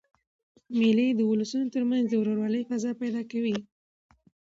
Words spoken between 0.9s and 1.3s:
د